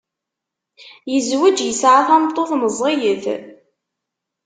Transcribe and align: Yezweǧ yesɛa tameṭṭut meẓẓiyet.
Yezweǧ 1.13 1.57
yesɛa 1.67 2.01
tameṭṭut 2.07 2.51
meẓẓiyet. 2.61 3.25